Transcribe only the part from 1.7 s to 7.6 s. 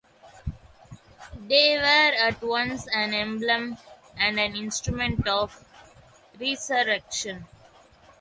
were at once an emblem and an instrument of resurrection.